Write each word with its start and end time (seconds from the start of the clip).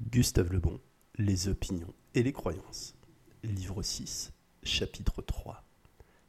Gustave 0.00 0.52
Lebon, 0.52 0.80
Les 1.16 1.48
opinions 1.48 1.92
et 2.14 2.22
les 2.22 2.32
croyances. 2.32 2.94
Livre 3.42 3.82
6, 3.82 4.32
chapitre 4.62 5.22
3. 5.22 5.64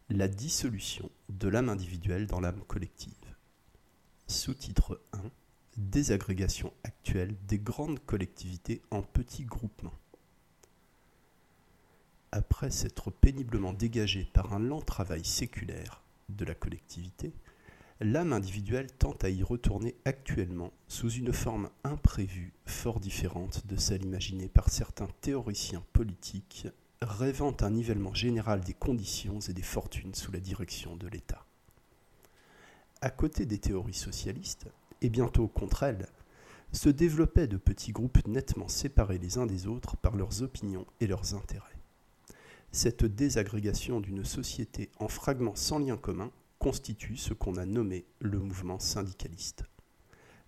La 0.09 0.27
dissolution 0.27 1.11
de 1.30 1.48
l'âme 1.48 1.69
individuelle 1.69 2.25
dans 2.25 2.40
l'âme 2.40 2.63
collective. 2.67 3.13
Sous-titre 4.25 5.00
1. 5.13 5.21
Désagrégation 5.77 6.74
actuelle 6.83 7.35
des 7.47 7.59
grandes 7.59 8.00
collectivités 8.00 8.82
en 8.89 9.04
petits 9.04 9.46
groupements. 9.46 10.00
Après 12.32 12.72
s'être 12.72 13.12
péniblement 13.12 13.74
dégagé 13.74 14.26
par 14.34 14.52
un 14.52 14.60
lent 14.60 14.82
travail 14.82 15.24
séculaire 15.24 16.04
de 16.30 16.44
la 16.44 16.56
collectivité, 16.56 17.34
l'âme 18.02 18.34
individuelle 18.34 18.91
tente 18.91 19.23
à 19.23 19.29
y 19.29 19.43
retourner 19.43 19.95
actuellement 20.05 20.71
sous 20.88 21.09
une 21.09 21.34
forme 21.34 21.70
imprévue, 21.84 22.54
fort 22.66 22.99
différente 22.99 23.68
de 23.68 23.75
celle 23.75 24.04
imaginée 24.04 24.48
par 24.48 24.70
certains 24.70 25.09
théoriciens 25.21 25.84
politiques 25.91 26.67
rêvant 27.02 27.55
un 27.62 27.70
nivellement 27.71 28.13
général 28.13 28.62
des 28.62 28.73
conditions 28.73 29.40
et 29.40 29.54
des 29.54 29.62
fortunes 29.62 30.16
sous 30.16 30.31
la 30.31 30.40
direction 30.40 30.95
de 30.95 31.07
l'État. 31.07 31.45
À 33.02 33.09
côté 33.09 33.45
des 33.45 33.59
théories 33.59 33.93
socialistes, 33.93 34.68
et 35.02 35.09
bientôt 35.09 35.48
contre 35.48 35.84
elles, 35.84 36.07
se 36.73 36.90
développaient 36.90 37.48
de 37.48 37.57
petits 37.57 37.93
groupes 37.93 38.27
nettement 38.27 38.68
séparés 38.68 39.18
les 39.18 39.38
uns 39.38 39.45
des 39.45 39.66
autres 39.66 39.95
par 39.98 40.16
leurs 40.16 40.43
opinions 40.43 40.85
et 40.99 41.07
leurs 41.07 41.34
intérêts. 41.34 41.66
Cette 42.71 43.05
désagrégation 43.05 44.02
d'une 44.02 44.26
société 44.26 44.90
en 44.99 45.07
fragments 45.07 45.55
sans 45.55 45.79
lien 45.79 45.98
commun 45.98 46.31
constitue 46.59 47.18
ce 47.18 47.34
qu'on 47.34 47.55
a 47.55 47.66
nommé 47.66 48.05
le 48.20 48.38
mouvement 48.38 48.80
syndicaliste. 48.80 49.63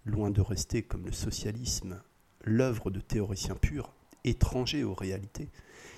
Loin 0.05 0.29
de 0.29 0.41
rester 0.41 0.83
comme 0.83 1.05
le 1.05 1.11
socialisme 1.11 2.01
l'œuvre 2.43 2.89
de 2.91 2.99
théoriciens 2.99 3.55
purs, 3.55 3.93
étrangers 4.23 4.83
aux 4.83 4.93
réalités, 4.93 5.49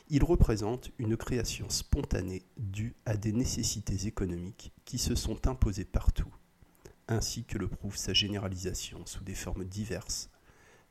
il 0.09 0.23
représente 0.23 0.91
une 0.99 1.17
création 1.17 1.69
spontanée 1.69 2.43
due 2.57 2.95
à 3.05 3.17
des 3.17 3.31
nécessités 3.31 4.05
économiques 4.05 4.71
qui 4.85 4.97
se 4.97 5.15
sont 5.15 5.47
imposées 5.47 5.85
partout, 5.85 6.31
ainsi 7.07 7.45
que 7.45 7.57
le 7.57 7.67
prouve 7.67 7.97
sa 7.97 8.13
généralisation 8.13 9.05
sous 9.05 9.23
des 9.23 9.35
formes 9.35 9.65
diverses, 9.65 10.29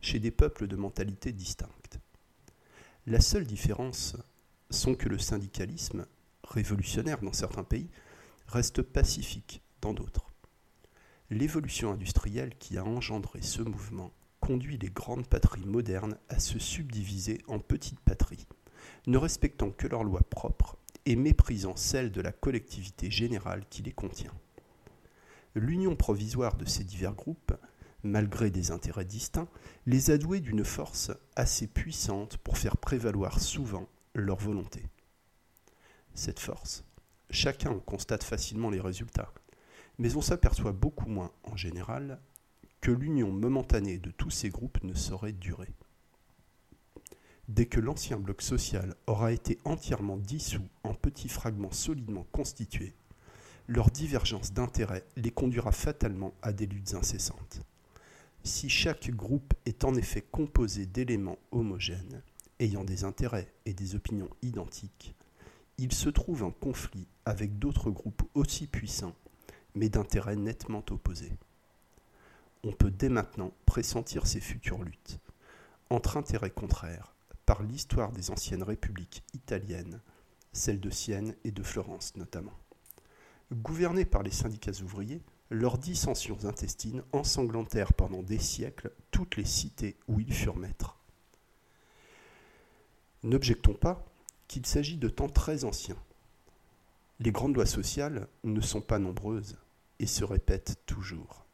chez 0.00 0.18
des 0.18 0.30
peuples 0.30 0.66
de 0.66 0.76
mentalités 0.76 1.32
distinctes. 1.32 2.00
La 3.06 3.20
seule 3.20 3.46
différence 3.46 4.16
sont 4.70 4.94
que 4.94 5.08
le 5.08 5.18
syndicalisme, 5.18 6.06
révolutionnaire 6.44 7.20
dans 7.20 7.32
certains 7.32 7.64
pays, 7.64 7.90
reste 8.52 8.82
pacifique 8.82 9.62
dans 9.80 9.94
d'autres. 9.94 10.30
L'évolution 11.30 11.90
industrielle 11.90 12.54
qui 12.58 12.76
a 12.76 12.84
engendré 12.84 13.40
ce 13.40 13.62
mouvement 13.62 14.12
conduit 14.40 14.76
les 14.76 14.90
grandes 14.90 15.26
patries 15.26 15.64
modernes 15.64 16.18
à 16.28 16.38
se 16.38 16.58
subdiviser 16.58 17.40
en 17.48 17.58
petites 17.58 18.00
patries, 18.00 18.46
ne 19.06 19.16
respectant 19.16 19.70
que 19.70 19.86
leurs 19.86 20.04
lois 20.04 20.22
propres 20.28 20.76
et 21.06 21.16
méprisant 21.16 21.76
celles 21.76 22.12
de 22.12 22.20
la 22.20 22.32
collectivité 22.32 23.10
générale 23.10 23.64
qui 23.70 23.82
les 23.82 23.92
contient. 23.92 24.34
L'union 25.54 25.96
provisoire 25.96 26.56
de 26.56 26.66
ces 26.66 26.84
divers 26.84 27.14
groupes, 27.14 27.54
malgré 28.02 28.50
des 28.50 28.70
intérêts 28.70 29.04
distincts, 29.06 29.48
les 29.86 30.10
a 30.10 30.18
doués 30.18 30.40
d'une 30.40 30.64
force 30.64 31.10
assez 31.36 31.66
puissante 31.66 32.36
pour 32.36 32.58
faire 32.58 32.76
prévaloir 32.76 33.40
souvent 33.40 33.88
leur 34.14 34.36
volonté. 34.36 34.84
Cette 36.14 36.40
force, 36.40 36.84
chacun 37.32 37.78
constate 37.80 38.22
facilement 38.22 38.70
les 38.70 38.80
résultats, 38.80 39.32
mais 39.98 40.14
on 40.16 40.20
s'aperçoit 40.20 40.72
beaucoup 40.72 41.08
moins, 41.08 41.32
en 41.44 41.56
général, 41.56 42.20
que 42.80 42.90
l'union 42.90 43.32
momentanée 43.32 43.98
de 43.98 44.10
tous 44.10 44.30
ces 44.30 44.50
groupes 44.50 44.82
ne 44.82 44.94
saurait 44.94 45.32
durer. 45.32 45.72
Dès 47.48 47.66
que 47.66 47.80
l'ancien 47.80 48.18
bloc 48.18 48.42
social 48.42 48.94
aura 49.06 49.32
été 49.32 49.58
entièrement 49.64 50.16
dissous 50.16 50.68
en 50.84 50.94
petits 50.94 51.28
fragments 51.28 51.72
solidement 51.72 52.26
constitués, 52.32 52.94
leur 53.66 53.90
divergence 53.90 54.52
d'intérêts 54.52 55.04
les 55.16 55.30
conduira 55.30 55.72
fatalement 55.72 56.34
à 56.42 56.52
des 56.52 56.66
luttes 56.66 56.94
incessantes. 56.94 57.62
Si 58.44 58.68
chaque 58.68 59.10
groupe 59.10 59.54
est 59.66 59.84
en 59.84 59.94
effet 59.94 60.22
composé 60.22 60.84
d'éléments 60.84 61.38
homogènes, 61.52 62.22
ayant 62.58 62.84
des 62.84 63.04
intérêts 63.04 63.52
et 63.64 63.72
des 63.72 63.94
opinions 63.94 64.30
identiques, 64.42 65.14
il 65.78 65.92
se 65.92 66.08
trouve 66.08 66.42
en 66.42 66.50
conflit 66.50 67.06
avec 67.24 67.58
d'autres 67.58 67.90
groupes 67.90 68.22
aussi 68.34 68.66
puissants, 68.66 69.14
mais 69.74 69.88
d'intérêts 69.88 70.36
nettement 70.36 70.84
opposés. 70.90 71.32
On 72.64 72.72
peut 72.72 72.90
dès 72.90 73.08
maintenant 73.08 73.52
pressentir 73.66 74.26
ces 74.26 74.40
futures 74.40 74.82
luttes, 74.82 75.18
entre 75.90 76.16
intérêts 76.16 76.50
contraires, 76.50 77.14
par 77.46 77.62
l'histoire 77.62 78.12
des 78.12 78.30
anciennes 78.30 78.62
républiques 78.62 79.24
italiennes, 79.34 80.00
celles 80.52 80.80
de 80.80 80.90
Sienne 80.90 81.34
et 81.44 81.50
de 81.50 81.62
Florence 81.62 82.16
notamment. 82.16 82.52
Gouvernés 83.52 84.04
par 84.04 84.22
les 84.22 84.30
syndicats 84.30 84.80
ouvriers, 84.82 85.22
leurs 85.50 85.76
dissensions 85.76 86.44
intestines 86.44 87.02
ensanglantèrent 87.12 87.92
pendant 87.92 88.22
des 88.22 88.38
siècles 88.38 88.92
toutes 89.10 89.36
les 89.36 89.44
cités 89.44 89.96
où 90.08 90.20
ils 90.20 90.32
furent 90.32 90.56
maîtres. 90.56 90.98
N'objectons 93.22 93.74
pas 93.74 94.04
qu'il 94.52 94.66
s'agit 94.66 94.98
de 94.98 95.08
temps 95.08 95.30
très 95.30 95.64
anciens. 95.64 95.96
Les 97.20 97.32
grandes 97.32 97.56
lois 97.56 97.64
sociales 97.64 98.28
ne 98.44 98.60
sont 98.60 98.82
pas 98.82 98.98
nombreuses 98.98 99.56
et 99.98 100.06
se 100.06 100.24
répètent 100.24 100.76
toujours. 100.84 101.46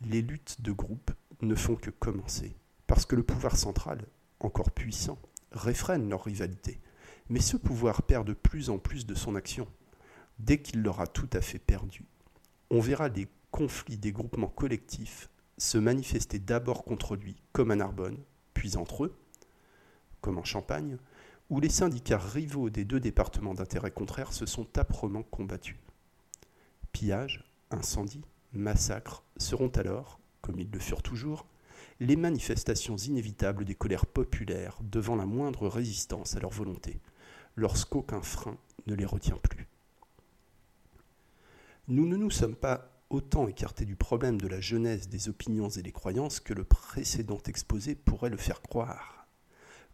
Les 0.00 0.22
luttes 0.22 0.62
de 0.62 0.72
groupe 0.72 1.10
ne 1.42 1.54
font 1.54 1.74
que 1.74 1.90
commencer, 1.90 2.56
parce 2.86 3.04
que 3.04 3.16
le 3.16 3.22
pouvoir 3.22 3.58
central, 3.58 4.06
encore 4.40 4.70
puissant, 4.70 5.18
réfrène 5.50 6.08
leur 6.08 6.24
rivalité. 6.24 6.80
Mais 7.28 7.40
ce 7.40 7.58
pouvoir 7.58 8.00
perd 8.00 8.26
de 8.26 8.32
plus 8.32 8.70
en 8.70 8.78
plus 8.78 9.04
de 9.04 9.14
son 9.14 9.34
action. 9.34 9.68
Dès 10.38 10.62
qu'il 10.62 10.80
l'aura 10.80 11.06
tout 11.06 11.28
à 11.34 11.42
fait 11.42 11.58
perdu, 11.58 12.06
on 12.70 12.80
verra 12.80 13.10
les 13.10 13.28
conflits 13.50 13.98
des 13.98 14.12
groupements 14.12 14.48
collectifs 14.48 15.28
se 15.58 15.76
manifester 15.76 16.38
d'abord 16.38 16.84
contre 16.84 17.14
lui, 17.14 17.36
comme 17.52 17.72
à 17.72 17.76
Narbonne, 17.76 18.24
puis 18.54 18.78
entre 18.78 19.04
eux, 19.04 19.18
comme 20.22 20.38
en 20.38 20.44
Champagne, 20.44 20.96
où 21.52 21.60
les 21.60 21.68
syndicats 21.68 22.16
rivaux 22.16 22.70
des 22.70 22.86
deux 22.86 22.98
départements 22.98 23.52
d'intérêt 23.52 23.90
contraire 23.90 24.32
se 24.32 24.46
sont 24.46 24.66
âprement 24.78 25.22
combattus. 25.22 25.76
Pillages, 26.92 27.44
incendies, 27.70 28.24
massacres 28.54 29.22
seront 29.36 29.68
alors, 29.68 30.18
comme 30.40 30.58
ils 30.58 30.70
le 30.70 30.78
furent 30.78 31.02
toujours, 31.02 31.44
les 32.00 32.16
manifestations 32.16 32.96
inévitables 32.96 33.66
des 33.66 33.74
colères 33.74 34.06
populaires 34.06 34.78
devant 34.80 35.14
la 35.14 35.26
moindre 35.26 35.68
résistance 35.68 36.36
à 36.36 36.40
leur 36.40 36.52
volonté, 36.52 36.98
lorsqu'aucun 37.56 38.22
frein 38.22 38.56
ne 38.86 38.94
les 38.94 39.04
retient 39.04 39.36
plus. 39.36 39.68
Nous 41.86 42.06
ne 42.06 42.16
nous 42.16 42.30
sommes 42.30 42.56
pas 42.56 42.88
autant 43.10 43.46
écartés 43.46 43.84
du 43.84 43.94
problème 43.94 44.40
de 44.40 44.48
la 44.48 44.62
jeunesse 44.62 45.10
des 45.10 45.28
opinions 45.28 45.68
et 45.68 45.82
des 45.82 45.92
croyances 45.92 46.40
que 46.40 46.54
le 46.54 46.64
précédent 46.64 47.42
exposé 47.46 47.94
pourrait 47.94 48.30
le 48.30 48.38
faire 48.38 48.62
croire. 48.62 49.21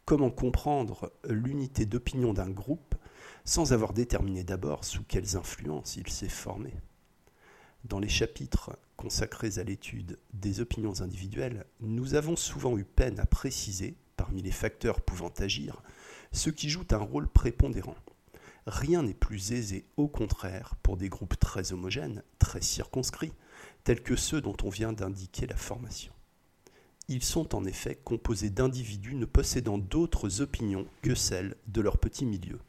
Comment 0.08 0.30
comprendre 0.30 1.12
l'unité 1.28 1.84
d'opinion 1.84 2.32
d'un 2.32 2.48
groupe 2.48 2.94
sans 3.44 3.74
avoir 3.74 3.92
déterminé 3.92 4.42
d'abord 4.42 4.86
sous 4.86 5.02
quelles 5.02 5.36
influences 5.36 5.96
il 5.96 6.08
s'est 6.08 6.30
formé 6.30 6.72
Dans 7.84 7.98
les 7.98 8.08
chapitres 8.08 8.78
consacrés 8.96 9.58
à 9.58 9.64
l'étude 9.64 10.18
des 10.32 10.60
opinions 10.60 11.02
individuelles, 11.02 11.66
nous 11.80 12.14
avons 12.14 12.36
souvent 12.36 12.78
eu 12.78 12.84
peine 12.84 13.20
à 13.20 13.26
préciser, 13.26 13.98
parmi 14.16 14.40
les 14.40 14.50
facteurs 14.50 15.02
pouvant 15.02 15.32
agir, 15.40 15.82
ce 16.32 16.48
qui 16.48 16.70
joue 16.70 16.86
un 16.90 16.96
rôle 16.96 17.28
prépondérant. 17.28 17.96
Rien 18.66 19.02
n'est 19.02 19.12
plus 19.12 19.52
aisé, 19.52 19.84
au 19.98 20.08
contraire, 20.08 20.74
pour 20.82 20.96
des 20.96 21.10
groupes 21.10 21.38
très 21.38 21.74
homogènes, 21.74 22.22
très 22.38 22.62
circonscrits, 22.62 23.34
tels 23.84 24.02
que 24.02 24.16
ceux 24.16 24.40
dont 24.40 24.56
on 24.62 24.70
vient 24.70 24.94
d'indiquer 24.94 25.46
la 25.46 25.56
formation. 25.56 26.14
Ils 27.10 27.22
sont 27.22 27.54
en 27.54 27.64
effet 27.64 27.98
composés 28.04 28.50
d'individus 28.50 29.14
ne 29.14 29.24
possédant 29.24 29.78
d'autres 29.78 30.42
opinions 30.42 30.86
que 31.00 31.14
celles 31.14 31.56
de 31.66 31.80
leur 31.80 31.96
petit 31.96 32.26
milieu. 32.26 32.60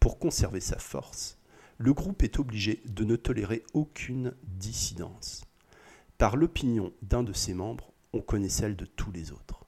Pour 0.00 0.18
conserver 0.18 0.58
sa 0.58 0.80
force, 0.80 1.38
le 1.78 1.94
groupe 1.94 2.24
est 2.24 2.40
obligé 2.40 2.82
de 2.86 3.04
ne 3.04 3.14
tolérer 3.14 3.62
aucune 3.72 4.34
dissidence. 4.42 5.44
Par 6.18 6.36
l'opinion 6.36 6.92
d'un 7.02 7.22
de 7.22 7.32
ses 7.32 7.54
membres, 7.54 7.92
on 8.12 8.20
connaît 8.20 8.48
celle 8.48 8.74
de 8.74 8.84
tous 8.84 9.12
les 9.12 9.30
autres. 9.30 9.64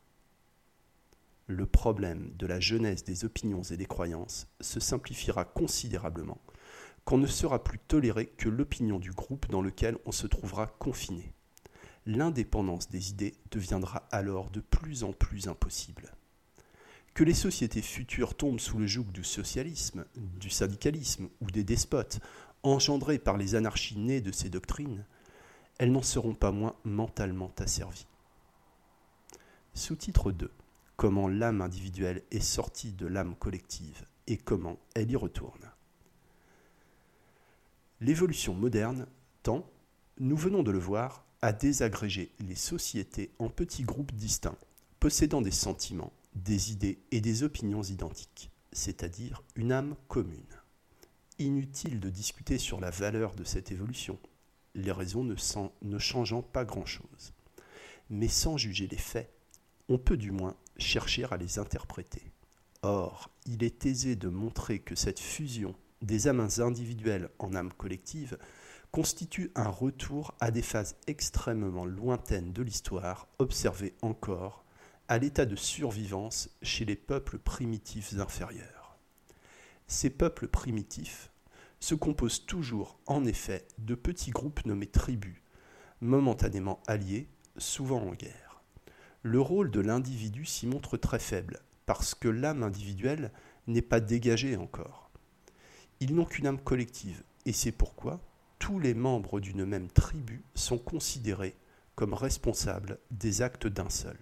Le 1.47 1.65
problème 1.65 2.33
de 2.37 2.49
la 2.49 2.59
jeunesse 2.59 3.05
des 3.05 3.25
opinions 3.25 3.63
et 3.63 3.77
des 3.77 3.87
croyances 3.87 4.49
se 4.61 4.81
simplifiera 4.81 5.45
considérablement 5.45 6.41
quand 7.05 7.17
ne 7.17 7.27
sera 7.29 7.63
plus 7.63 7.79
toléré 7.79 8.27
que 8.27 8.49
l'opinion 8.49 8.99
du 8.99 9.13
groupe 9.13 9.49
dans 9.49 9.63
lequel 9.63 9.97
on 10.05 10.13
se 10.13 10.27
trouvera 10.27 10.67
confiné 10.67 11.33
l'indépendance 12.09 12.89
des 12.89 13.11
idées 13.11 13.35
deviendra 13.51 14.09
alors 14.11 14.51
de 14.51 14.61
plus 14.61 15.05
en 15.05 15.13
plus 15.13 15.47
impossible. 15.47 16.11
Que 17.13 17.23
les 17.23 17.35
sociétés 17.35 17.83
futures 17.83 18.35
tombent 18.35 18.61
sous 18.61 18.79
le 18.79 18.87
joug 18.87 19.05
du 19.13 19.25
socialisme, 19.25 20.07
du 20.17 20.49
syndicalisme 20.49 21.29
ou 21.43 21.51
des 21.51 21.65
despotes, 21.65 22.21
engendrés 22.63 23.19
par 23.19 23.37
les 23.37 23.55
anarchies 23.57 23.99
nées 23.99 24.23
de 24.23 24.33
ces 24.33 24.49
doctrines, 24.49 25.05
elles 25.77 25.93
n'en 25.93 26.03
seront 26.03 26.35
pas 26.35 26.51
moins 26.51 26.75
mentalement 26.83 27.53
asservies. 27.59 28.07
Sous-titre 29.75 30.33
2. 30.33 30.51
comment 30.97 31.29
l'âme 31.29 31.61
individuelle 31.61 32.23
est 32.31 32.41
sortie 32.41 32.93
de 32.93 33.07
l'âme 33.07 33.37
collective 33.37 34.07
et 34.27 34.39
comment 34.39 34.79
elle 34.95 35.11
y 35.11 35.17
retourne. 35.17 35.71
L'évolution 38.01 38.55
moderne 38.55 39.07
tend, 39.43 39.71
nous 40.19 40.37
venons 40.37 40.63
de 40.63 40.71
le 40.71 40.79
voir, 40.79 41.28
à 41.43 41.53
désagréger 41.53 42.33
les 42.41 42.55
sociétés 42.55 43.31
en 43.39 43.49
petits 43.49 43.85
groupes 43.85 44.13
distincts, 44.13 44.59
possédant 44.99 45.41
des 45.41 45.53
sentiments, 45.53 46.13
des 46.35 46.73
idées 46.73 46.99
et 47.11 47.21
des 47.21 47.43
opinions 47.43 47.83
identiques, 47.83 48.51
c'est-à-dire 48.73 49.43
une 49.55 49.73
âme 49.73 49.95
commune. 50.09 50.43
Inutile 51.39 52.01
de 52.01 52.11
discuter 52.11 52.59
sur 52.59 52.81
la 52.81 52.91
valeur 52.91 53.35
de 53.35 53.45
cette 53.45 53.71
évolution, 53.71 54.19
les 54.75 54.93
raisons 54.93 55.25
ne, 55.25 55.99
changeant 55.99 56.43
pas 56.43 56.65
grand-chose. 56.65 57.33
Mais 58.11 58.29
sans 58.29 58.57
juger 58.57 58.89
les 58.89 58.99
faits, 58.99 59.33
on 59.89 59.99
peut 59.99 60.17
du 60.17 60.33
moins 60.33 60.57
chercher 60.77 61.25
à 61.31 61.37
les 61.37 61.59
interpréter. 61.59 62.23
Or, 62.83 63.31
il 63.47 63.63
est 63.65 63.87
aisé 63.87 64.17
de 64.17 64.29
montrer 64.29 64.79
que 64.81 64.95
cette 64.95 65.21
fusion 65.21 65.75
des 66.03 66.29
âmes 66.29 66.49
individuelles 66.59 67.29
en 67.39 67.55
âmes 67.55 67.73
collectives 67.73 68.39
constitue 68.91 69.51
un 69.55 69.69
retour 69.69 70.35
à 70.41 70.51
des 70.51 70.63
phases 70.63 70.97
extrêmement 71.07 71.85
lointaines 71.85 72.53
de 72.53 72.63
l'histoire 72.63 73.29
observées 73.39 73.95
encore 74.03 74.65
à 75.09 75.19
l'état 75.19 75.47
de 75.47 75.57
survivance 75.57 76.51
chez 76.63 76.85
les 76.85 76.97
peuples 76.97 77.39
primitifs 77.39 78.19
inférieurs. 78.19 78.99
Ces 79.87 80.11
peuples 80.11 80.49
primitifs 80.49 81.31
se 81.81 81.95
composent 81.95 82.45
toujours 82.45 82.99
en 83.07 83.25
effet 83.25 83.67
de 83.79 83.95
petits 83.95 84.31
groupes 84.31 84.65
nommés 84.67 84.87
tribus, 84.87 85.43
momentanément 86.01 86.81
alliés, 86.87 87.29
souvent 87.57 88.03
en 88.03 88.13
guerre. 88.13 88.63
Le 89.23 89.41
rôle 89.41 89.71
de 89.71 89.81
l'individu 89.81 90.45
s'y 90.45 90.67
montre 90.67 90.97
très 90.97 91.19
faible, 91.19 91.61
parce 91.87 92.15
que 92.15 92.29
l'âme 92.29 92.63
individuelle 92.63 93.33
n'est 93.67 93.83
pas 93.83 94.01
dégagée 94.01 94.57
encore. 94.57 95.11
Ils 96.01 96.15
n'ont 96.15 96.25
qu'une 96.25 96.47
âme 96.47 96.61
collective, 96.61 97.23
et 97.47 97.53
c'est 97.53 97.73
pourquoi 97.73 98.21
tous 98.59 98.79
les 98.79 98.95
membres 98.95 99.41
d'une 99.41 99.65
même 99.65 99.89
tribu 99.89 100.43
sont 100.55 100.79
considérés 100.79 101.57
comme 101.95 102.15
responsables 102.15 102.99
des 103.11 103.43
actes 103.43 103.67
d'un 103.67 103.91
seul. 103.91 104.19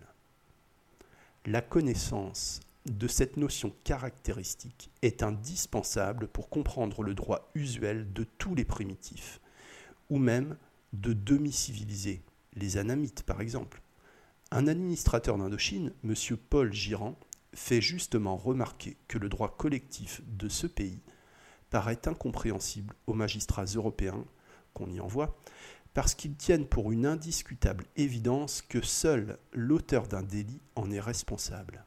La 1.45 1.61
connaissance 1.61 2.61
de 2.87 3.09
cette 3.09 3.37
notion 3.37 3.73
caractéristique 3.85 4.91
est 5.03 5.23
indispensable 5.23 6.29
pour 6.29 6.49
comprendre 6.49 7.03
le 7.03 7.15
droit 7.15 7.51
usuel 7.55 8.13
de 8.13 8.25
tous 8.39 8.55
les 8.55 8.65
primitifs, 8.65 9.41
ou 10.11 10.19
même 10.19 10.57
de 10.93 11.13
demi-civilisés, 11.13 12.23
les 12.55 12.77
anamites 12.79 13.23
par 13.23 13.41
exemple. 13.41 13.83
Un 14.51 14.69
administrateur 14.69 15.37
d'Indochine, 15.37 15.93
M. 16.05 16.15
Paul 16.49 16.73
Girand, 16.73 17.19
fait 17.53 17.81
justement 17.81 18.37
remarquer 18.37 18.97
que 19.09 19.19
le 19.19 19.29
droit 19.29 19.57
collectif 19.57 20.21
de 20.27 20.49
ce 20.49 20.67
pays 20.67 21.01
paraît 21.71 22.07
incompréhensible 22.07 22.95
aux 23.07 23.15
magistrats 23.15 23.65
européens 23.65 24.25
qu'on 24.75 24.91
y 24.91 25.01
envoie, 25.01 25.37
parce 25.95 26.15
qu'ils 26.15 26.37
tiennent 26.37 26.67
pour 26.67 26.93
une 26.93 27.07
indiscutable 27.07 27.87
évidence 27.97 28.61
que 28.61 28.83
seul 28.83 29.39
l'auteur 29.53 30.07
d'un 30.07 30.23
délit 30.23 30.61
en 30.75 30.91
est 30.91 31.01
responsable. 31.01 31.85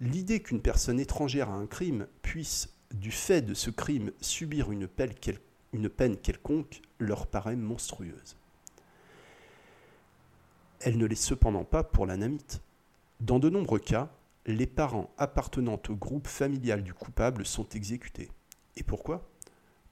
L'idée 0.00 0.40
qu'une 0.40 0.62
personne 0.62 1.00
étrangère 1.00 1.50
à 1.50 1.54
un 1.54 1.66
crime 1.66 2.06
puisse, 2.22 2.68
du 2.92 3.10
fait 3.10 3.42
de 3.42 3.54
ce 3.54 3.70
crime, 3.70 4.12
subir 4.20 4.70
une 4.70 4.86
peine, 4.86 6.16
quelconque 6.16 6.82
leur 6.98 7.26
paraît 7.26 7.56
monstrueuse. 7.56 8.36
Elle 10.80 10.98
ne 10.98 11.06
l'est 11.06 11.14
cependant 11.14 11.64
pas 11.64 11.84
pour 11.84 12.06
la 12.06 12.16
namite. 12.16 12.60
Dans 13.20 13.38
de 13.38 13.48
nombreux 13.48 13.78
cas, 13.78 14.10
les 14.46 14.66
parents 14.66 15.12
appartenant 15.18 15.80
au 15.88 15.94
groupe 15.94 16.26
familial 16.26 16.82
du 16.82 16.94
coupable 16.94 17.46
sont 17.46 17.68
exécutés. 17.70 18.30
Et 18.76 18.82
pourquoi? 18.82 19.30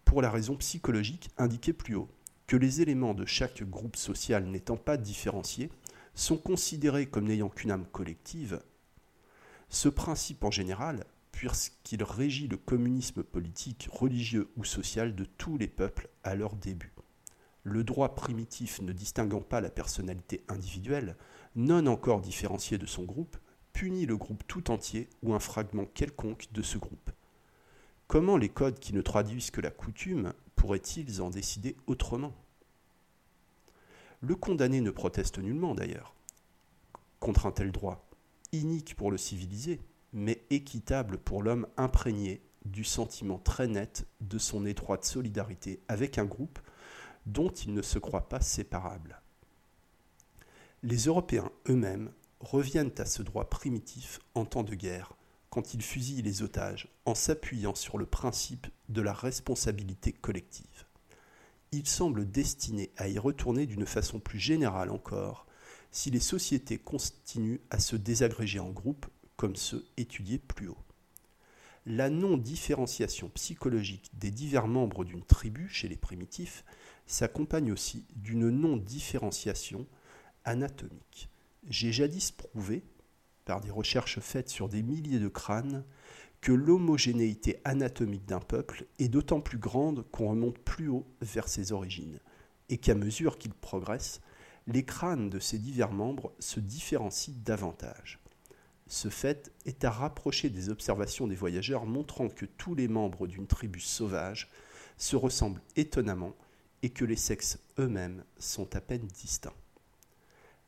Pour 0.04 0.22
la 0.22 0.30
raison 0.30 0.56
psychologique 0.56 1.30
indiquée 1.38 1.72
plus 1.72 1.94
haut, 1.94 2.08
que 2.46 2.56
les 2.56 2.80
éléments 2.80 3.14
de 3.14 3.24
chaque 3.26 3.62
groupe 3.62 3.96
social 3.96 4.44
n'étant 4.46 4.76
pas 4.76 4.96
différenciés, 4.96 5.70
sont 6.14 6.36
considérés 6.36 7.06
comme 7.06 7.26
n'ayant 7.28 7.48
qu'une 7.48 7.70
âme 7.70 7.86
collective, 7.86 8.60
ce 9.68 9.88
principe 9.88 10.42
en 10.42 10.50
général, 10.50 11.06
puisqu'il 11.30 12.02
régit 12.02 12.48
le 12.48 12.56
communisme 12.56 13.22
politique, 13.22 13.88
religieux 13.92 14.50
ou 14.56 14.64
social 14.64 15.14
de 15.14 15.24
tous 15.24 15.56
les 15.56 15.68
peuples 15.68 16.08
à 16.24 16.34
leur 16.34 16.56
début. 16.56 16.92
Le 17.62 17.84
droit 17.84 18.14
primitif 18.14 18.82
ne 18.82 18.92
distinguant 18.92 19.42
pas 19.42 19.60
la 19.60 19.70
personnalité 19.70 20.44
individuelle, 20.48 21.16
non 21.54 21.86
encore 21.86 22.20
différenciée 22.20 22.78
de 22.78 22.86
son 22.86 23.04
groupe, 23.04 23.36
punit 23.72 24.06
le 24.06 24.16
groupe 24.16 24.42
tout 24.48 24.70
entier 24.70 25.08
ou 25.22 25.34
un 25.34 25.38
fragment 25.38 25.86
quelconque 25.86 26.48
de 26.52 26.62
ce 26.62 26.78
groupe. 26.78 27.10
Comment 28.10 28.36
les 28.36 28.48
codes 28.48 28.80
qui 28.80 28.92
ne 28.92 29.02
traduisent 29.02 29.52
que 29.52 29.60
la 29.60 29.70
coutume 29.70 30.32
pourraient-ils 30.56 31.22
en 31.22 31.30
décider 31.30 31.76
autrement? 31.86 32.32
Le 34.20 34.34
condamné 34.34 34.80
ne 34.80 34.90
proteste 34.90 35.38
nullement 35.38 35.76
d'ailleurs 35.76 36.16
contre 37.20 37.46
un 37.46 37.52
tel 37.52 37.70
droit, 37.70 38.10
inique 38.50 38.96
pour 38.96 39.12
le 39.12 39.16
civilisé, 39.16 39.78
mais 40.12 40.42
équitable 40.50 41.18
pour 41.18 41.44
l'homme 41.44 41.68
imprégné 41.76 42.42
du 42.64 42.82
sentiment 42.82 43.38
très 43.38 43.68
net 43.68 44.08
de 44.20 44.38
son 44.38 44.66
étroite 44.66 45.04
solidarité 45.04 45.78
avec 45.86 46.18
un 46.18 46.24
groupe 46.24 46.58
dont 47.26 47.50
il 47.50 47.74
ne 47.74 47.82
se 47.82 48.00
croit 48.00 48.28
pas 48.28 48.40
séparable. 48.40 49.22
Les 50.82 51.04
Européens 51.04 51.52
eux-mêmes 51.68 52.10
reviennent 52.40 52.90
à 52.98 53.04
ce 53.04 53.22
droit 53.22 53.48
primitif 53.48 54.18
en 54.34 54.46
temps 54.46 54.64
de 54.64 54.74
guerre 54.74 55.14
quand 55.50 55.74
il 55.74 55.82
fusille 55.82 56.22
les 56.22 56.42
otages 56.42 56.88
en 57.04 57.14
s'appuyant 57.14 57.74
sur 57.74 57.98
le 57.98 58.06
principe 58.06 58.68
de 58.88 59.02
la 59.02 59.12
responsabilité 59.12 60.12
collective. 60.12 60.86
Il 61.72 61.86
semble 61.86 62.30
destiné 62.30 62.90
à 62.96 63.08
y 63.08 63.18
retourner 63.18 63.66
d'une 63.66 63.86
façon 63.86 64.20
plus 64.20 64.38
générale 64.38 64.90
encore 64.90 65.46
si 65.90 66.10
les 66.10 66.20
sociétés 66.20 66.78
continuent 66.78 67.60
à 67.70 67.78
se 67.80 67.96
désagréger 67.96 68.60
en 68.60 68.70
groupes 68.70 69.06
comme 69.36 69.56
ceux 69.56 69.86
étudiés 69.96 70.38
plus 70.38 70.68
haut. 70.68 70.78
La 71.86 72.10
non-différenciation 72.10 73.30
psychologique 73.30 74.10
des 74.14 74.30
divers 74.30 74.68
membres 74.68 75.04
d'une 75.04 75.24
tribu 75.24 75.68
chez 75.68 75.88
les 75.88 75.96
primitifs 75.96 76.64
s'accompagne 77.06 77.72
aussi 77.72 78.04
d'une 78.14 78.50
non-différenciation 78.50 79.86
anatomique. 80.44 81.28
J'ai 81.68 81.92
jadis 81.92 82.30
prouvé 82.30 82.84
par 83.50 83.60
des 83.60 83.72
recherches 83.72 84.20
faites 84.20 84.48
sur 84.48 84.68
des 84.68 84.80
milliers 84.80 85.18
de 85.18 85.26
crânes, 85.26 85.82
que 86.40 86.52
l'homogénéité 86.52 87.60
anatomique 87.64 88.24
d'un 88.24 88.38
peuple 88.38 88.86
est 89.00 89.08
d'autant 89.08 89.40
plus 89.40 89.58
grande 89.58 90.08
qu'on 90.12 90.28
remonte 90.28 90.58
plus 90.58 90.86
haut 90.86 91.04
vers 91.20 91.48
ses 91.48 91.72
origines, 91.72 92.20
et 92.68 92.78
qu'à 92.78 92.94
mesure 92.94 93.38
qu'il 93.38 93.52
progresse, 93.52 94.20
les 94.68 94.84
crânes 94.84 95.30
de 95.30 95.40
ces 95.40 95.58
divers 95.58 95.90
membres 95.90 96.32
se 96.38 96.60
différencient 96.60 97.34
davantage. 97.44 98.20
Ce 98.86 99.08
fait 99.08 99.52
est 99.66 99.82
à 99.84 99.90
rapprocher 99.90 100.48
des 100.48 100.68
observations 100.68 101.26
des 101.26 101.34
voyageurs 101.34 101.86
montrant 101.86 102.28
que 102.28 102.46
tous 102.46 102.76
les 102.76 102.86
membres 102.86 103.26
d'une 103.26 103.48
tribu 103.48 103.80
sauvage 103.80 104.48
se 104.96 105.16
ressemblent 105.16 105.62
étonnamment 105.74 106.36
et 106.84 106.90
que 106.90 107.04
les 107.04 107.16
sexes 107.16 107.58
eux-mêmes 107.80 108.22
sont 108.38 108.76
à 108.76 108.80
peine 108.80 109.08
distincts. 109.08 109.56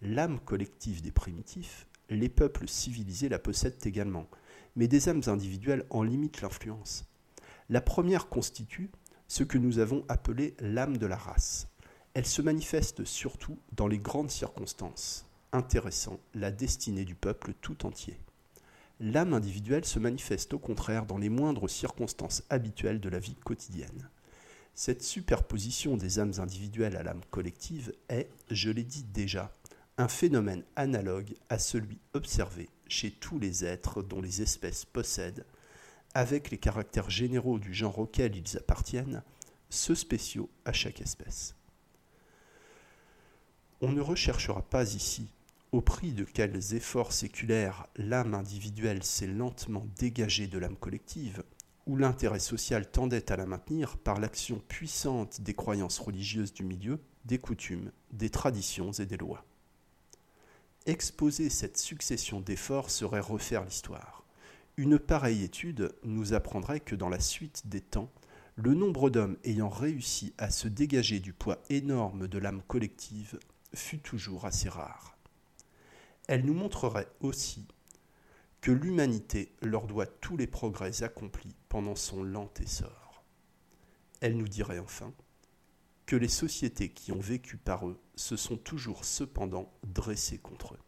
L'âme 0.00 0.40
collective 0.40 1.00
des 1.00 1.12
primitifs 1.12 1.86
les 2.14 2.28
peuples 2.28 2.69
civilisés 2.69 3.28
la 3.28 3.38
possèdent 3.38 3.87
également, 3.87 4.28
mais 4.76 4.88
des 4.88 5.09
âmes 5.09 5.23
individuelles 5.26 5.87
en 5.90 6.02
limitent 6.02 6.40
l'influence. 6.40 7.04
La 7.69 7.81
première 7.81 8.28
constitue 8.28 8.90
ce 9.28 9.45
que 9.45 9.59
nous 9.59 9.78
avons 9.78 10.04
appelé 10.09 10.54
l'âme 10.61 10.99
de 10.99 11.07
la 11.07 11.16
race. 11.16 11.69
Elle 12.14 12.26
se 12.26 12.42
manifeste 12.42 13.04
surtout 13.04 13.59
dans 13.73 13.87
les 13.87 13.99
grandes 13.99 14.31
circonstances, 14.31 15.26
intéressant 15.52 16.21
la 16.35 16.50
destinée 16.50 17.04
du 17.04 17.14
peuple 17.14 17.54
tout 17.61 17.87
entier. 17.87 18.19
L'âme 19.00 19.33
individuelle 19.33 19.85
se 19.85 19.99
manifeste 19.99 20.52
au 20.54 20.59
contraire 20.59 21.07
dans 21.07 21.19
les 21.19 21.31
moindres 21.31 21.69
circonstances 21.69 22.42
habituelles 22.50 23.00
de 23.00 23.09
la 23.09 23.19
vie 23.19 23.35
quotidienne. 23.35 24.11
Cette 24.75 25.02
superposition 25.02 25.97
des 25.97 26.19
âmes 26.19 26.35
individuelles 26.38 26.97
à 26.97 27.02
l'âme 27.02 27.23
collective 27.31 27.92
est, 28.09 28.28
je 28.50 28.71
l'ai 28.71 28.85
dit 28.85 29.04
déjà, 29.04 29.52
un 29.99 30.08
phénomène 30.08 30.64
analogue 30.75 31.34
à 31.50 31.58
celui 31.58 31.99
observé 32.14 32.70
chez 32.88 33.11
tous 33.11 33.38
les 33.38 33.64
êtres 33.64 34.02
dont 34.02 34.20
les 34.20 34.42
espèces 34.42 34.84
possèdent, 34.84 35.44
avec 36.14 36.50
les 36.50 36.58
caractères 36.58 37.11
généraux 37.11 37.58
du 37.58 37.75
genre 37.75 37.99
auquel 37.99 38.37
ils 38.37 38.56
appartiennent, 38.56 39.22
ceux 39.70 39.94
spéciaux 39.94 40.50
à 40.64 40.72
chaque 40.72 41.00
espèce. 41.00 41.54
On 43.80 43.92
ne 43.92 44.00
recherchera 44.00 44.62
pas 44.62 44.94
ici 44.94 45.28
au 45.72 45.80
prix 45.80 46.12
de 46.12 46.25
quels 46.25 46.75
efforts 46.75 47.12
séculaires 47.12 47.87
l'âme 47.96 48.34
individuelle 48.34 49.02
s'est 49.02 49.26
lentement 49.26 49.87
dégagée 49.99 50.46
de 50.46 50.58
l'âme 50.58 50.76
collective, 50.76 51.42
où 51.87 51.96
l'intérêt 51.96 52.38
social 52.38 52.90
tendait 52.90 53.32
à 53.32 53.37
la 53.37 53.46
maintenir 53.46 53.96
par 53.96 54.20
l'action 54.20 54.62
puissante 54.68 55.40
des 55.40 55.54
croyances 55.54 55.99
religieuses 55.99 56.52
du 56.52 56.62
milieu, 56.62 57.00
des 57.25 57.38
coutumes, 57.38 57.90
des 58.12 58.30
traditions 58.30 58.92
et 58.92 59.06
des 59.06 59.16
lois 59.16 59.44
Exposer 60.84 61.48
cette 61.48 61.76
succession 61.76 62.40
d'efforts 62.40 62.90
serait 62.90 63.20
refaire 63.20 63.64
l'histoire. 63.64 64.24
Une 64.76 64.98
pareille 64.98 65.44
étude 65.44 65.94
nous 66.02 66.34
apprendrait 66.34 66.80
que 66.80 66.96
dans 66.96 67.08
la 67.08 67.20
suite 67.20 67.68
des 67.68 67.80
temps, 67.80 68.10
le 68.56 68.74
nombre 68.74 69.08
d'hommes 69.08 69.36
ayant 69.44 69.68
réussi 69.68 70.34
à 70.38 70.50
se 70.50 70.66
dégager 70.66 71.20
du 71.20 71.32
poids 71.32 71.62
énorme 71.70 72.26
de 72.26 72.38
l'âme 72.38 72.62
collective 72.66 73.38
fut 73.72 74.00
toujours 74.00 74.44
assez 74.44 74.68
rare. 74.68 75.16
Elle 76.26 76.44
nous 76.44 76.54
montrerait 76.54 77.08
aussi 77.20 77.68
que 78.60 78.72
l'humanité 78.72 79.54
leur 79.62 79.86
doit 79.86 80.06
tous 80.06 80.36
les 80.36 80.48
progrès 80.48 81.04
accomplis 81.04 81.54
pendant 81.68 81.94
son 81.94 82.24
lent 82.24 82.50
essor. 82.60 83.22
Elle 84.20 84.36
nous 84.36 84.48
dirait 84.48 84.80
enfin 84.80 85.14
que 86.06 86.16
les 86.16 86.28
sociétés 86.28 86.88
qui 86.88 87.12
ont 87.12 87.21
vécu 87.21 87.56
par 87.56 87.88
eux 87.88 87.99
se 88.16 88.37
sont 88.37 88.56
toujours 88.56 89.04
cependant 89.04 89.73
dressées 89.87 90.38
contre 90.38 90.75
eux. 90.75 90.80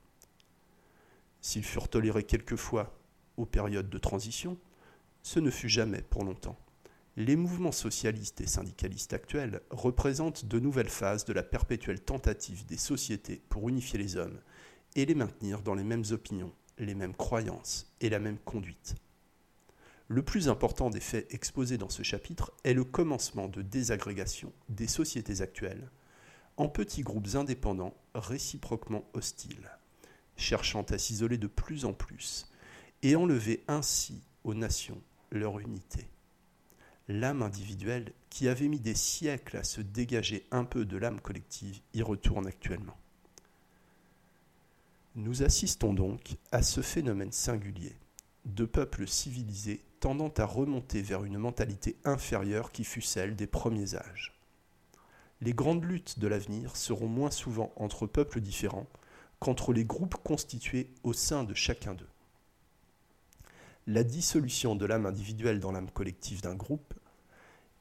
S'ils 1.40 1.64
furent 1.64 1.88
tolérés 1.88 2.24
quelquefois 2.24 2.98
aux 3.36 3.46
périodes 3.46 3.90
de 3.90 3.98
transition, 3.98 4.58
ce 5.22 5.40
ne 5.40 5.50
fut 5.50 5.68
jamais 5.68 6.02
pour 6.02 6.24
longtemps. 6.24 6.58
Les 7.16 7.36
mouvements 7.36 7.72
socialistes 7.72 8.40
et 8.40 8.46
syndicalistes 8.46 9.12
actuels 9.12 9.60
représentent 9.70 10.46
de 10.46 10.58
nouvelles 10.58 10.88
phases 10.88 11.24
de 11.24 11.32
la 11.32 11.44
perpétuelle 11.44 12.00
tentative 12.00 12.66
des 12.66 12.76
sociétés 12.76 13.40
pour 13.48 13.68
unifier 13.68 13.98
les 13.98 14.16
hommes 14.16 14.40
et 14.96 15.06
les 15.06 15.14
maintenir 15.14 15.62
dans 15.62 15.74
les 15.74 15.84
mêmes 15.84 16.04
opinions, 16.10 16.52
les 16.78 16.94
mêmes 16.94 17.14
croyances 17.14 17.94
et 18.00 18.08
la 18.08 18.18
même 18.18 18.38
conduite. 18.38 18.96
Le 20.08 20.22
plus 20.22 20.48
important 20.48 20.90
des 20.90 21.00
faits 21.00 21.32
exposés 21.32 21.78
dans 21.78 21.88
ce 21.88 22.02
chapitre 22.02 22.52
est 22.64 22.74
le 22.74 22.84
commencement 22.84 23.48
de 23.48 23.62
désagrégation 23.62 24.52
des 24.68 24.86
sociétés 24.86 25.40
actuelles 25.40 25.90
en 26.56 26.68
petits 26.68 27.02
groupes 27.02 27.34
indépendants 27.34 27.94
réciproquement 28.14 29.04
hostiles, 29.14 29.70
cherchant 30.36 30.82
à 30.90 30.98
s'isoler 30.98 31.38
de 31.38 31.46
plus 31.46 31.84
en 31.84 31.92
plus 31.92 32.50
et 33.02 33.16
enlever 33.16 33.64
ainsi 33.66 34.22
aux 34.44 34.54
nations 34.54 35.00
leur 35.30 35.58
unité 35.58 36.08
l'âme 37.08 37.42
individuelle, 37.42 38.12
qui 38.30 38.48
avait 38.48 38.68
mis 38.68 38.80
des 38.80 38.94
siècles 38.94 39.56
à 39.56 39.64
se 39.64 39.80
dégager 39.80 40.46
un 40.50 40.64
peu 40.64 40.84
de 40.84 40.96
l'âme 40.96 41.20
collective, 41.20 41.80
y 41.92 42.02
retourne 42.02 42.46
actuellement. 42.46 42.96
Nous 45.14 45.42
assistons 45.42 45.94
donc 45.94 46.36
à 46.50 46.62
ce 46.62 46.80
phénomène 46.80 47.32
singulier 47.32 47.94
de 48.44 48.64
peuples 48.64 49.06
civilisés 49.06 49.84
tendant 50.00 50.32
à 50.36 50.44
remonter 50.44 51.02
vers 51.02 51.24
une 51.24 51.38
mentalité 51.38 51.96
inférieure 52.04 52.72
qui 52.72 52.84
fut 52.84 53.02
celle 53.02 53.36
des 53.36 53.46
premiers 53.46 53.94
âges. 53.94 54.38
Les 55.40 55.52
grandes 55.52 55.84
luttes 55.84 56.18
de 56.18 56.26
l'avenir 56.26 56.76
seront 56.76 57.08
moins 57.08 57.30
souvent 57.30 57.72
entre 57.76 58.06
peuples 58.06 58.40
différents 58.40 58.86
qu'entre 59.40 59.72
les 59.72 59.84
groupes 59.84 60.16
constitués 60.16 60.90
au 61.02 61.12
sein 61.12 61.44
de 61.44 61.54
chacun 61.54 61.94
d'eux 61.94 62.08
la 63.86 64.02
dissolution 64.02 64.76
de 64.76 64.86
l'âme 64.86 65.06
individuelle 65.06 65.60
dans 65.60 65.72
l'âme 65.72 65.90
collective 65.90 66.40
d'un 66.40 66.54
groupe 66.54 66.94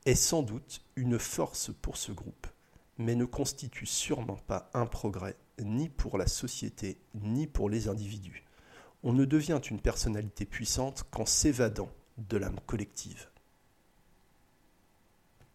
est 0.05 0.15
sans 0.15 0.43
doute 0.43 0.81
une 0.97 1.17
force 1.17 1.71
pour 1.81 1.95
ce 1.95 2.11
groupe, 2.11 2.47
mais 2.97 3.15
ne 3.15 3.25
constitue 3.25 3.85
sûrement 3.85 4.39
pas 4.47 4.69
un 4.73 4.85
progrès 4.85 5.37
ni 5.59 5.87
pour 5.87 6.17
la 6.17 6.27
société 6.27 6.97
ni 7.15 7.47
pour 7.47 7.69
les 7.69 7.87
individus. 7.87 8.43
On 9.05 9.11
ne 9.11 9.25
devient 9.25 9.59
une 9.69 9.81
personnalité 9.81 10.45
puissante 10.45 11.03
qu'en 11.11 11.25
s'évadant 11.25 11.89
de 12.17 12.37
l'âme 12.37 12.59
collective. 12.65 13.27